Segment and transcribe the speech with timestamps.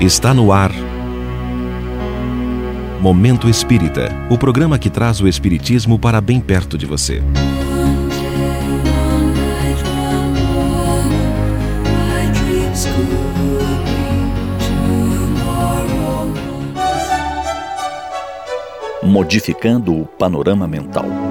[0.00, 0.72] Está no ar.
[3.00, 7.22] Momento Espírita o programa que traz o Espiritismo para bem perto de você.
[19.02, 21.25] Modificando o panorama mental.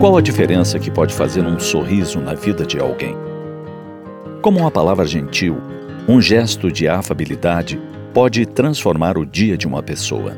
[0.00, 3.14] Qual a diferença que pode fazer um sorriso na vida de alguém?
[4.40, 5.58] Como uma palavra gentil,
[6.08, 7.78] um gesto de afabilidade
[8.14, 10.34] pode transformar o dia de uma pessoa.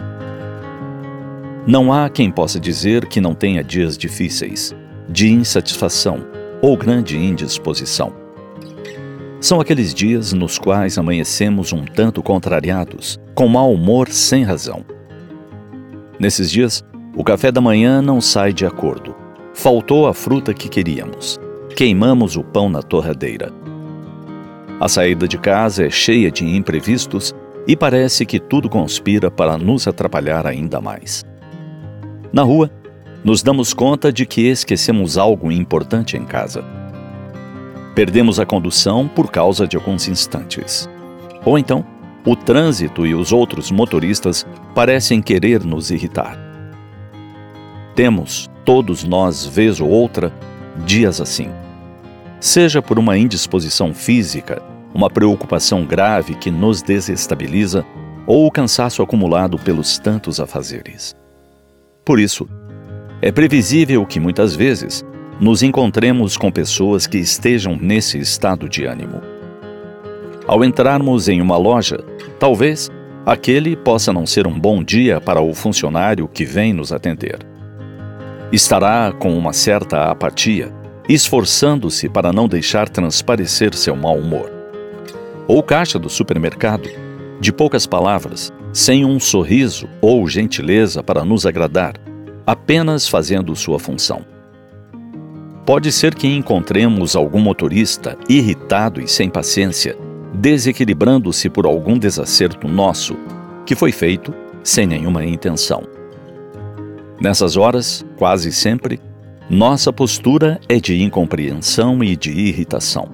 [1.65, 4.75] Não há quem possa dizer que não tenha dias difíceis,
[5.09, 6.27] de insatisfação
[6.61, 8.13] ou grande indisposição.
[9.41, 14.85] São aqueles dias nos quais amanhecemos um tanto contrariados, com mau humor sem razão.
[16.19, 16.83] Nesses dias,
[17.15, 19.12] o café da manhã não sai de acordo
[19.55, 21.39] Faltou a fruta que queríamos.
[21.77, 23.53] Queimamos o pão na torradeira.
[24.81, 27.35] A saída de casa é cheia de imprevistos
[27.67, 31.25] e parece que tudo conspira para nos atrapalhar ainda mais.
[32.33, 32.71] Na rua,
[33.23, 36.65] nos damos conta de que esquecemos algo importante em casa.
[37.95, 40.89] Perdemos a condução por causa de alguns instantes.
[41.45, 41.85] Ou então,
[42.25, 46.39] o trânsito e os outros motoristas parecem querer nos irritar.
[47.95, 50.33] Temos, todos nós, vez ou outra,
[50.85, 51.49] dias assim.
[52.41, 54.63] Seja por uma indisposição física,
[54.95, 57.85] uma preocupação grave que nos desestabiliza
[58.27, 61.17] ou o cansaço acumulado pelos tantos afazeres.
[62.05, 62.49] Por isso,
[63.21, 65.05] é previsível que muitas vezes
[65.41, 69.21] nos encontremos com pessoas que estejam nesse estado de ânimo.
[70.47, 72.05] Ao entrarmos em uma loja,
[72.39, 72.91] talvez
[73.25, 77.52] aquele possa não ser um bom dia para o funcionário que vem nos atender
[78.53, 80.71] estará com uma certa apatia,
[81.09, 84.53] esforçando-se para não deixar transparecer seu mau humor.
[85.49, 86.89] Ou caixa do supermercado,
[87.41, 91.95] de poucas palavras, sem um sorriso ou gentileza para nos agradar,
[92.47, 94.25] apenas fazendo sua função.
[95.65, 99.97] Pode ser que encontremos algum motorista irritado e sem paciência,
[100.35, 103.17] desequilibrando-se por algum desacerto nosso,
[103.65, 106.02] que foi feito sem nenhuma intenção.
[107.23, 109.01] Nessas horas, quase sempre,
[109.49, 113.09] nossa postura é de incompreensão e de irritação.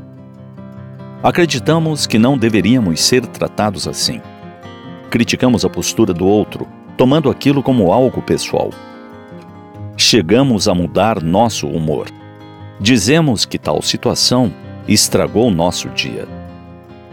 [1.22, 4.22] Acreditamos que não deveríamos ser tratados assim.
[5.10, 6.66] Criticamos a postura do outro,
[6.96, 8.70] tomando aquilo como algo pessoal.
[9.94, 12.08] Chegamos a mudar nosso humor.
[12.80, 14.50] Dizemos que tal situação
[14.88, 16.26] estragou nosso dia.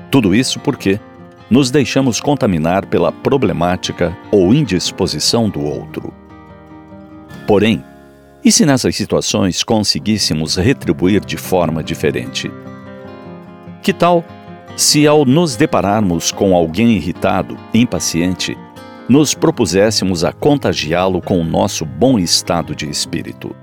[0.09, 0.97] Tudo isso porque
[1.49, 6.13] nos deixamos contaminar pela problemática ou indisposição do outro.
[7.47, 7.83] Porém,
[8.43, 12.51] e se nessas situações conseguíssemos retribuir de forma diferente?
[13.81, 14.23] Que tal
[14.75, 18.57] se, ao nos depararmos com alguém irritado, impaciente,
[19.07, 23.55] nos propuséssemos a contagiá-lo com o nosso bom estado de espírito?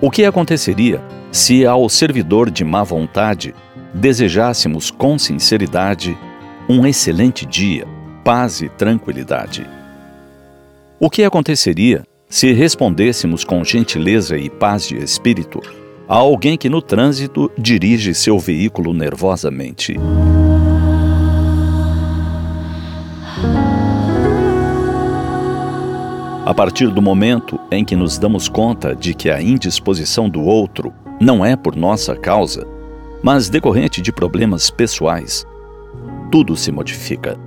[0.00, 1.02] O que aconteceria
[1.32, 3.54] se, ao servidor de má vontade,
[3.92, 6.16] desejássemos com sinceridade
[6.68, 7.86] um excelente dia,
[8.22, 9.66] paz e tranquilidade?
[11.00, 15.60] O que aconteceria se respondêssemos com gentileza e paz de espírito
[16.08, 19.96] a alguém que no trânsito dirige seu veículo nervosamente.
[26.44, 30.92] A partir do momento em que nos damos conta de que a indisposição do outro
[31.18, 32.66] não é por nossa causa,
[33.22, 35.46] mas decorrente de problemas pessoais,
[36.30, 37.38] tudo se modifica.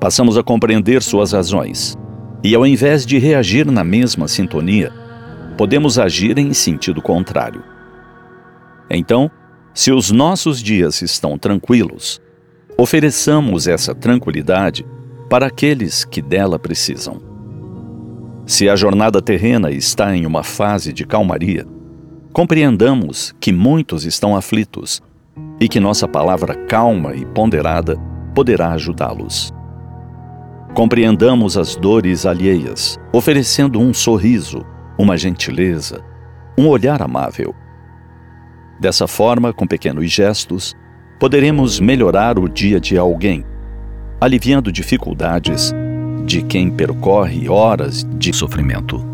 [0.00, 1.96] Passamos a compreender suas razões,
[2.42, 4.92] e ao invés de reagir na mesma sintonia,
[5.56, 7.62] podemos agir em sentido contrário.
[8.88, 9.30] Então,
[9.74, 12.20] se os nossos dias estão tranquilos,
[12.76, 14.86] ofereçamos essa tranquilidade
[15.28, 17.20] para aqueles que dela precisam.
[18.46, 21.66] Se a jornada terrena está em uma fase de calmaria,
[22.32, 25.00] compreendamos que muitos estão aflitos
[25.60, 27.96] e que nossa palavra calma e ponderada
[28.34, 29.52] poderá ajudá-los.
[30.74, 34.64] Compreendamos as dores alheias, oferecendo um sorriso,
[34.96, 36.04] uma gentileza,
[36.56, 37.54] um olhar amável.
[38.78, 40.74] Dessa forma, com pequenos gestos,
[41.18, 43.44] poderemos melhorar o dia de alguém,
[44.20, 45.74] aliviando dificuldades
[46.24, 49.04] de quem percorre horas de sofrimento.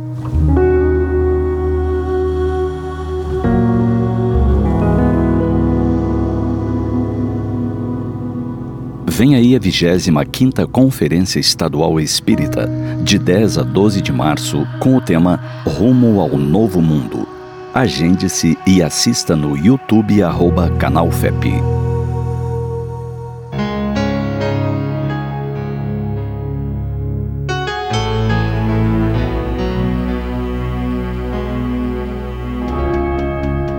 [9.17, 12.69] Vem aí a 25ª Conferência Estadual Espírita,
[13.03, 17.27] de 10 a 12 de março, com o tema Rumo ao Novo Mundo.
[17.73, 21.49] Agende-se e assista no YouTube arroba Canal FEP.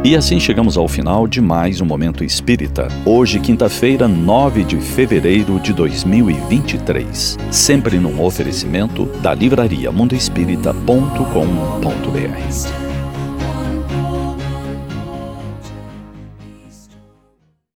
[0.07, 2.87] E assim chegamos ao final de mais um Momento Espírita.
[3.03, 7.37] Hoje, quinta-feira, 9 de fevereiro de 2023.
[7.51, 12.86] Sempre num oferecimento da livraria mundoespírita.com.br.